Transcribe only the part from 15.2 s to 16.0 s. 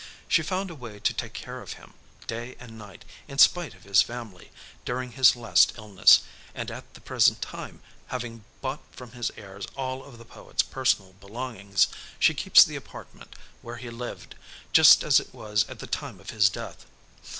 was at the